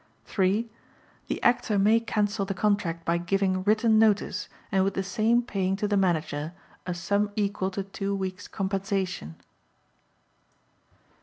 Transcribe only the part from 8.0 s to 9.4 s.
weeks' compensation.